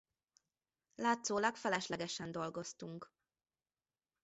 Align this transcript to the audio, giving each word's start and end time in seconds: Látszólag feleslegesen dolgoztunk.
Látszólag 0.95 1.55
feleslegesen 1.55 2.31
dolgoztunk. 2.31 3.11